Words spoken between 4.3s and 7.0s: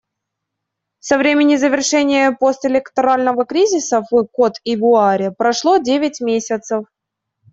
Котд'Ивуаре прошло девять месяцев.